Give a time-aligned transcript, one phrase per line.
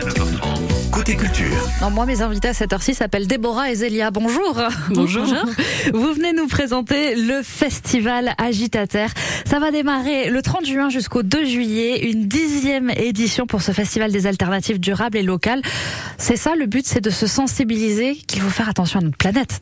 [0.00, 0.33] Canada.
[1.04, 1.68] Côté culture.
[1.82, 4.10] Non, moi, mes invités à cette heure-ci s'appellent Déborah et Zélia.
[4.10, 4.58] Bonjour.
[4.88, 5.26] Bonjour.
[5.92, 9.10] Vous venez nous présenter le festival Agitateur.
[9.44, 14.12] Ça va démarrer le 30 juin jusqu'au 2 juillet, une dixième édition pour ce festival
[14.12, 15.60] des alternatives durables et locales.
[16.16, 19.60] C'est ça, le but, c'est de se sensibiliser qu'il faut faire attention à notre planète.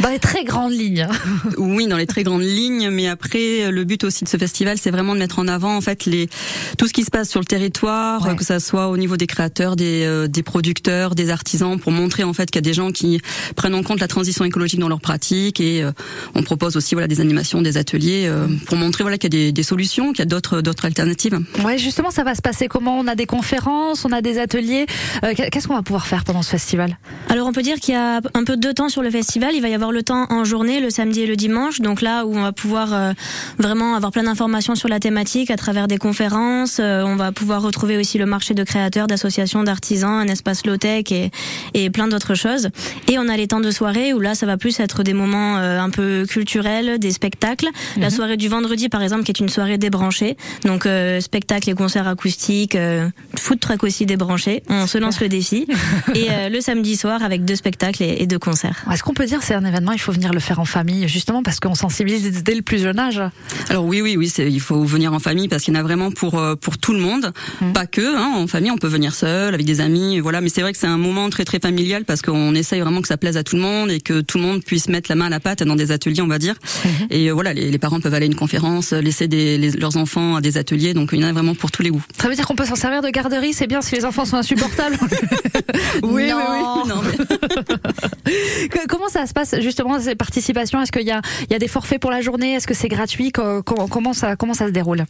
[0.00, 1.08] Dans les très grandes lignes.
[1.56, 4.90] Oui, dans les très grandes lignes, mais après, le but aussi de ce festival, c'est
[4.90, 6.28] vraiment de mettre en avant en fait les
[6.76, 8.36] tout ce qui se passe sur le territoire, Ouais.
[8.36, 12.24] que ça soit au niveau des créateurs, des, euh, des producteurs, des artisans, pour montrer
[12.24, 13.20] en fait qu'il y a des gens qui
[13.56, 15.92] prennent en compte la transition écologique dans leurs pratiques et euh,
[16.34, 19.38] on propose aussi voilà des animations, des ateliers euh, pour montrer voilà qu'il y a
[19.46, 21.38] des, des solutions, qu'il y a d'autres d'autres alternatives.
[21.64, 22.98] Ouais, justement, ça va se passer comment?
[22.98, 24.86] On a des conférences, on a des ateliers.
[25.24, 26.98] Euh, Qu'est-ce qu'on va pouvoir faire pendant ce festival?
[27.28, 29.54] Alors on peut dire qu'il y a un peu deux temps sur le festival.
[29.54, 31.80] Il va y avoir le temps en journée, le samedi et le dimanche.
[31.80, 33.12] Donc là où on va pouvoir euh,
[33.58, 36.78] vraiment avoir plein d'informations sur la thématique à travers des conférences.
[36.80, 41.30] Euh, on va pouvoir retrouver aussi le marché de créateurs, d'associations, d'artisans, un espace et,
[41.74, 42.68] et plein d'autres choses.
[43.08, 45.58] Et on a les temps de soirée où là ça va plus être des moments
[45.58, 47.68] euh, un peu culturels, des spectacles.
[47.96, 50.36] La soirée du vendredi par exemple qui est une soirée débranchée.
[50.64, 54.62] Donc euh, spectacle et concerts acoustiques, euh, food truck aussi débranché.
[54.68, 55.66] On se lance le défi.
[56.14, 58.84] Et euh, le samedi soir avec deux spectacles et, et deux concerts.
[58.92, 61.08] Est-ce qu'on peut dire que c'est un événement, il faut venir le faire en famille,
[61.08, 63.22] justement parce qu'on sensibilise dès le plus jeune âge?
[63.68, 66.10] Alors oui, oui, oui, il faut venir en famille parce qu'il y en a vraiment
[66.10, 67.32] pour euh, pour tout le monde,
[67.74, 68.16] pas que.
[68.16, 70.40] Hein, en famille, on peut venir seul, avec des amis, voilà.
[70.40, 73.08] Mais c'est vrai que c'est un moment très très familial parce qu'on essaye vraiment que
[73.08, 75.26] ça plaise à tout le monde et que tout le monde puisse mettre la main
[75.26, 76.54] à la pâte dans des ateliers, on va dire.
[77.10, 79.96] Et euh, voilà, les, les parents peuvent aller à une conférence, laisser des, les- leurs
[79.96, 82.02] enfants à des ateliers, donc il y en a vraiment pour tous les goûts.
[82.20, 84.36] Ça veut dire qu'on peut s'en servir de garderie, c'est bien si les enfants sont
[84.36, 84.96] insupportables.
[86.02, 86.36] Oui, Non.
[86.36, 86.88] oui, oui.
[86.88, 90.80] Non, mais- Comment ça se passe justement ces participations?
[90.80, 92.54] Est-ce qu'il y a, il y a des forfaits pour la journée?
[92.54, 93.30] Est-ce que c'est gratuit?
[93.32, 95.04] Co- co- comment, ça, comment ça se déroule?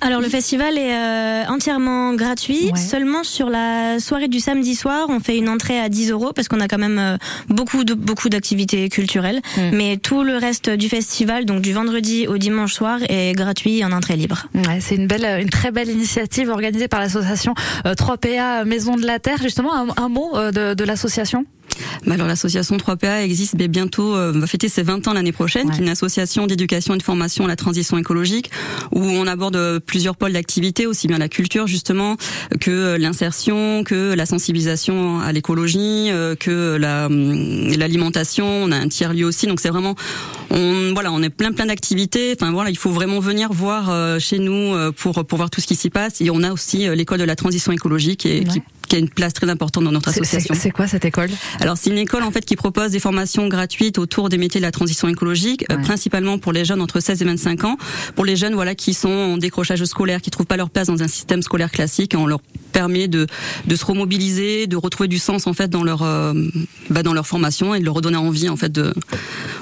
[0.00, 2.70] Alors le festival est euh, entièrement gratuit.
[2.72, 2.78] Ouais.
[2.80, 6.48] Seulement sur la soirée du samedi soir, on fait une entrée à 10 euros parce
[6.48, 7.18] qu'on a quand même euh,
[7.50, 9.42] beaucoup de beaucoup d'activités culturelles.
[9.58, 9.60] Mm.
[9.74, 13.84] Mais tout le reste du festival, donc du vendredi au dimanche soir, est gratuit et
[13.84, 14.46] en entrée libre.
[14.54, 17.52] Ouais, c'est une belle, une très belle initiative organisée par l'association
[17.84, 19.36] euh, 3PA Maison de la Terre.
[19.42, 21.44] Justement, un, un mot euh, de, de l'association?
[22.10, 25.74] Alors l'association 3PA existe mais bientôt, euh, va fêter ses 20 ans l'année prochaine, Ouais.
[25.74, 28.50] qui est une association d'éducation et de formation à la transition écologique,
[28.92, 32.16] où on aborde euh, plusieurs pôles d'activité, aussi bien la culture justement
[32.60, 38.46] que euh, l'insertion, que la sensibilisation à l'écologie, euh, que la hum, l'alimentation.
[38.46, 39.94] On a un tiers lieu aussi, donc c'est vraiment,
[40.50, 42.34] on voilà, on est plein plein d'activités.
[42.38, 45.60] Enfin voilà, il faut vraiment venir voir euh, chez nous euh, pour pour voir tout
[45.60, 46.20] ce qui s'y passe.
[46.20, 48.44] Et on a aussi l'école de la transition écologique et Ouais.
[48.44, 50.54] qui qui a une place très importante dans notre association.
[50.58, 51.28] C'est quoi cette école?
[51.60, 54.66] Alors c'est une école en fait qui propose des formations gratuites autour des métiers de
[54.66, 57.76] la transition écologique, euh, principalement pour les jeunes entre 16 et 25 ans,
[58.14, 61.02] pour les jeunes voilà qui sont en décrochage scolaire, qui trouvent pas leur place dans
[61.02, 62.40] un système scolaire classique, et on leur
[62.72, 63.26] permet de
[63.66, 66.32] de se remobiliser, de retrouver du sens en fait dans leur euh,
[66.90, 68.92] bah, dans leur formation et de leur redonner envie en fait de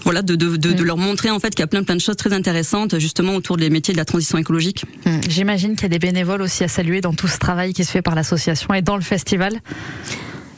[0.05, 2.01] voilà de de, de, de leur montrer en fait qu'il y a plein plein de
[2.01, 4.85] choses très intéressantes justement autour des métiers de la transition écologique.
[5.07, 7.85] Hmm, J'imagine qu'il y a des bénévoles aussi à saluer dans tout ce travail qui
[7.85, 9.61] se fait par l'association et dans le festival.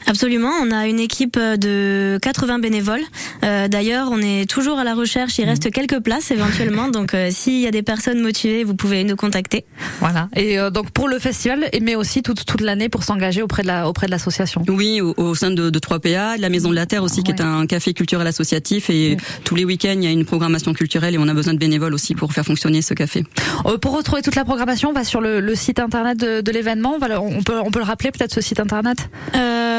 [0.08, 3.02] Absolument, on a une équipe euh, de 80 bénévoles.
[3.44, 5.38] Euh, D'ailleurs, on est toujours à la recherche.
[5.38, 9.04] Il reste quelques places éventuellement, donc euh, s'il y a des personnes motivées, vous pouvez
[9.04, 9.66] nous contacter.
[10.00, 10.28] Voilà.
[10.34, 13.62] Et euh, donc pour le festival, et mais aussi toute, toute l'année pour s'engager auprès
[13.62, 14.62] de la auprès de l'association.
[14.68, 17.30] Oui, au, au sein de, de 3PA, de la Maison de la Terre aussi, qui
[17.30, 18.88] est un café culturel associatif.
[18.88, 21.58] Et tous les week-ends, il y a une programmation culturelle et on a besoin de
[21.58, 23.24] bénévoles aussi pour faire fonctionner ce café.
[23.66, 26.50] Euh, pour retrouver toute la programmation, on va sur le, le site internet de, de
[26.50, 26.96] l'événement.
[26.98, 29.10] On peut on peut le rappeler peut-être ce site internet?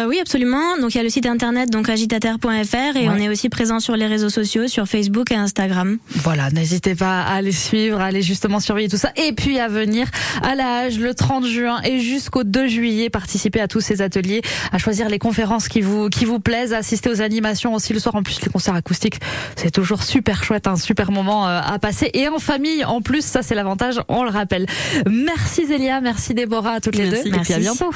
[0.10, 0.76] Oui, absolument.
[0.82, 3.10] Donc il y a le site internet donc agitater.fr et Ouais.
[3.10, 6.00] on est aussi présent sur les réseaux sociaux, sur Facebook et Instagram.
[6.10, 9.68] Voilà, n'hésitez pas à aller suivre, à aller justement surveiller tout ça, et puis à
[9.68, 10.08] venir
[10.42, 14.42] à la Hage le 30 juin et jusqu'au 2 juillet participer à tous ces ateliers,
[14.72, 18.00] à choisir les conférences qui vous qui vous plaisent, à assister aux animations aussi le
[18.00, 18.16] soir.
[18.16, 19.20] En plus, les concerts acoustiques,
[19.56, 22.84] c'est toujours super chouette, un super moment euh, à passer et en famille.
[22.84, 24.66] En plus, ça c'est l'avantage, on le rappelle.
[25.08, 27.30] Merci Zélia, merci Déborah à toutes les Merci.
[27.30, 27.78] deux, et puis à Merci.
[27.78, 27.92] bientôt.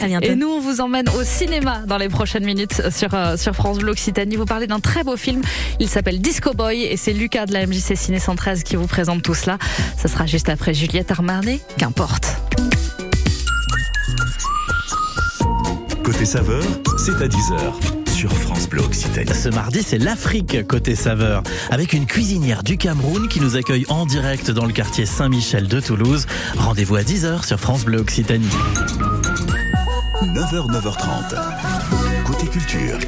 [0.00, 0.26] À bientôt.
[0.26, 3.78] Et nous, on vous emmène au cinéma dans les prochaines minutes sur, euh, sur France
[3.78, 4.36] Bleu Occitanie.
[4.36, 5.42] Vous parlez d'un très beau film.
[5.80, 9.22] Il s'appelle Disco Boy et c'est Lucas de la MJC Ciné 113 qui vous présente
[9.22, 9.58] tout cela.
[9.98, 11.58] Ça sera juste après Juliette Armanet.
[11.78, 12.36] Qu'importe.
[16.04, 16.62] Côté saveur,
[16.96, 19.34] c'est à 10h sur France Bleu Occitanie.
[19.34, 21.42] Ce mardi, c'est l'Afrique côté saveur,
[21.72, 25.80] avec une cuisinière du Cameroun qui nous accueille en direct dans le quartier Saint-Michel de
[25.80, 26.26] Toulouse.
[26.56, 28.46] Rendez-vous à 10h sur France Bleu Occitanie.
[30.26, 32.24] 9h, 9h30.
[32.24, 32.98] Côté culture.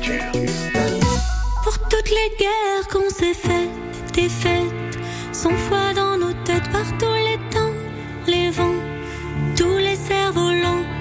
[1.62, 4.98] Pour toutes les guerres qu'on s'est faites, des fêtes,
[5.32, 7.74] sans foi dans nos têtes par tous les temps,
[8.26, 8.80] les vents,
[9.56, 10.93] tous les cerfs-volants envoyés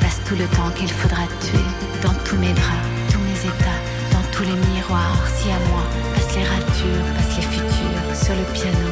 [0.00, 1.58] passe tout le temps qu'il faudra tuer,
[2.02, 3.80] dans tous mes draps, tous mes états,
[4.12, 5.82] dans tous les miroirs, si à moi,
[6.14, 8.89] passe les ratures, passe les futurs, sur le piano,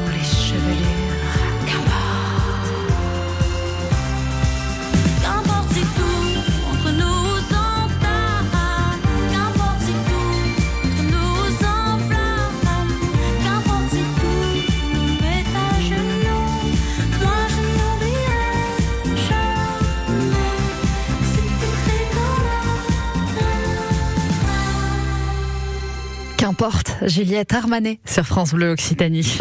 [26.49, 29.37] Qu'importe, Juliette Armanet sur France Bleu Occitanie.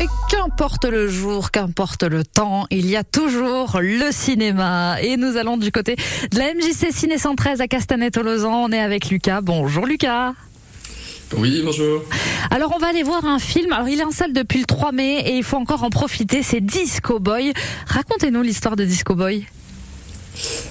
[0.00, 5.00] Et qu'importe le jour, qu'importe le temps, il y a toujours le cinéma.
[5.00, 5.94] Et nous allons du côté
[6.32, 8.64] de la MJC Ciné 113 à Castanet-Tolosan.
[8.64, 9.42] On est avec Lucas.
[9.42, 10.32] Bonjour Lucas.
[11.36, 12.02] Oui, bonjour.
[12.50, 13.72] Alors on va aller voir un film.
[13.72, 16.42] Alors il est en salle depuis le 3 mai et il faut encore en profiter.
[16.42, 17.52] C'est Disco Boy.
[17.86, 19.46] Racontez-nous l'histoire de Disco Boy.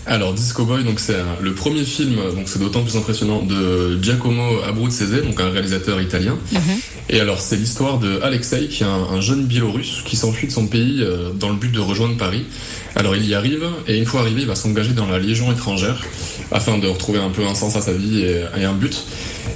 [0.09, 4.61] Alors Disco Boy, donc c'est le premier film, donc c'est d'autant plus impressionnant de Giacomo
[4.65, 6.37] Abruzzese, donc un réalisateur italien.
[7.09, 10.53] Et alors c'est l'histoire de Alexei, qui est un, un jeune Biélorusse qui s'enfuit de
[10.53, 12.45] son pays euh, dans le but de rejoindre Paris.
[12.95, 16.01] Alors il y arrive et une fois arrivé, il va s'engager dans la Légion étrangère
[16.51, 19.03] afin de retrouver un peu un sens à sa vie et, et un but.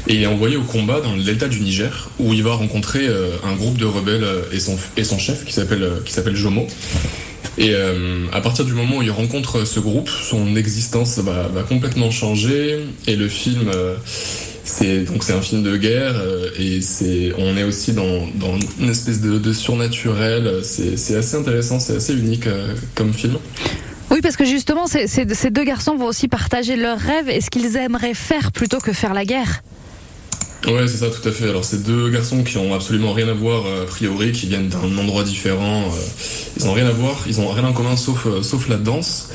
[0.07, 3.07] Et il est envoyé au combat dans le delta du Niger où il va rencontrer
[3.07, 6.35] euh, un groupe de rebelles euh, et son, et son chef qui s'appelle qui s'appelle
[6.35, 6.67] Jomo.
[7.57, 12.09] Et euh, à partir du moment où il rencontre ce groupe, son existence va, complètement
[12.11, 12.79] changer.
[13.07, 13.95] Et le film, euh,
[14.63, 18.57] c'est donc c'est un film de guerre euh, et c'est on est aussi dans, dans
[18.79, 20.61] une espèce de, de surnaturel.
[20.63, 22.45] C'est assez intéressant, c'est assez unique
[22.95, 23.37] comme film.
[24.11, 27.49] Oui, parce que justement, ces- ces deux garçons vont aussi partager leurs rêves et ce
[27.49, 29.61] qu'ils aimeraient faire plutôt que faire la guerre.
[30.67, 31.49] Ouais, c'est ça, tout à fait.
[31.49, 34.67] Alors, c'est deux garçons qui ont absolument rien à voir, euh, a priori, qui viennent
[34.69, 35.85] d'un endroit différent.
[35.85, 35.99] euh,
[36.57, 39.29] ils ont rien à voir, ils ont rien en commun sauf, euh, sauf la danse.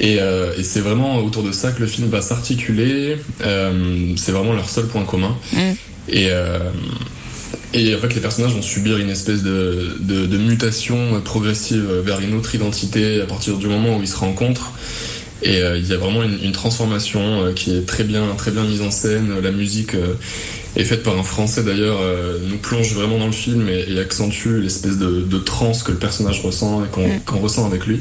[0.00, 3.16] Et, euh, et c'est vraiment autour de ça que le film va s'articuler.
[3.42, 5.36] Euh, c'est vraiment leur seul point commun.
[6.08, 6.58] Et, euh,
[7.72, 12.20] et en fait, les personnages vont subir une espèce de, de, de mutation progressive vers
[12.20, 14.72] une autre identité à partir du moment où ils se rencontrent.
[15.42, 18.50] Et euh, il y a vraiment une, une transformation euh, qui est très bien, très
[18.50, 19.28] bien mise en scène.
[19.42, 20.14] La musique euh,
[20.76, 21.98] est faite par un Français d'ailleurs,
[22.50, 25.98] nous plonge vraiment dans le film et, et accentue l'espèce de, de transe que le
[25.98, 28.00] personnage ressent et qu'on qu'on ressent avec lui.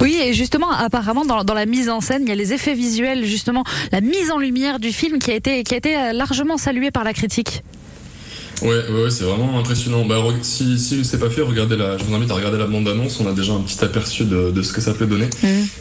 [0.00, 2.74] Oui, et justement, apparemment, dans, dans la mise en scène, il y a les effets
[2.74, 6.56] visuels, justement, la mise en lumière du film qui a été, qui a été largement
[6.56, 7.62] saluée par la critique.
[8.62, 10.04] Ouais, ouais, ouais, c'est vraiment impressionnant.
[10.04, 13.20] Bah, si, si c'est pas fait, regardez la, je vous invite à regarder la bande-annonce.
[13.20, 15.28] On a déjà un petit aperçu de, de ce que ça peut donner.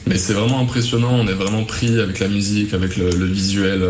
[0.06, 1.12] Mais c'est vraiment impressionnant.
[1.14, 3.84] On est vraiment pris avec la musique, avec le, le visuel.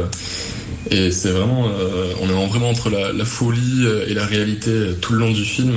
[0.89, 4.25] Et c'est vraiment, euh, on est en- vraiment entre la, la folie euh, et la
[4.25, 5.73] réalité euh, tout le long du film.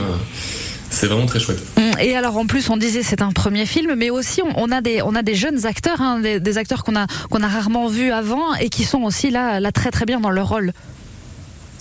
[0.88, 1.62] C'est vraiment très chouette.
[1.78, 4.70] Hum, Et alors en plus, on disait c'est un premier film, mais aussi on, on
[4.70, 7.48] a des on a des jeunes acteurs, hein, des, des acteurs qu'on a qu'on a
[7.48, 10.72] rarement vus avant et qui sont aussi là là très très bien dans leur rôle.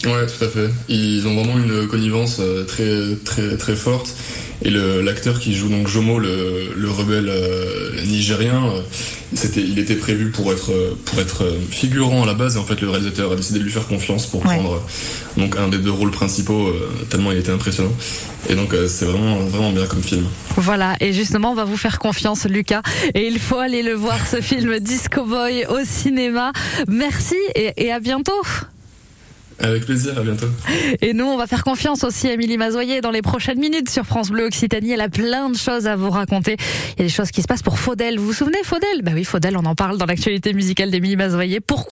[0.05, 0.69] Ouais, tout à fait.
[0.87, 4.15] Ils ont vraiment une connivence euh, très très très forte.
[4.61, 8.81] Et l'acteur qui joue donc Jomo, le, le rebelle euh, nigérien, euh,
[9.33, 12.55] c'était, il était prévu pour être euh, pour être figurant à la base.
[12.55, 14.55] Et en fait, le réalisateur a décidé de lui faire confiance pour Ouais.
[14.55, 16.73] prendre euh, donc un des deux rôles principaux.
[17.09, 17.93] tellement il était impressionnant.
[18.49, 20.25] Et donc c'est vraiment vraiment bien comme film.
[20.57, 22.81] Voilà, et justement, on va vous faire confiance, Lucas.
[23.15, 26.51] Et il faut aller le voir, ce film Disco Boy au cinéma.
[26.87, 28.41] Merci et, et à bientôt.
[29.61, 30.17] Avec plaisir.
[30.17, 30.47] À bientôt.
[31.01, 34.05] Et nous, on va faire confiance aussi à Émilie Mazoyer dans les prochaines minutes sur
[34.05, 34.91] France Bleu Occitanie.
[34.91, 36.57] Elle a plein de choses à vous raconter.
[36.97, 38.19] Il y a des choses qui se passent pour Faudel.
[38.19, 39.01] Vous vous souvenez, Faudel?
[39.03, 41.59] Bah oui, Faudel, on en parle dans l'actualité musicale d'Émilie Mazoyer.
[41.59, 41.87] Pourquoi?